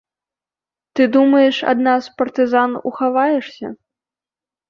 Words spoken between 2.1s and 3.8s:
партызан, ухаваешся?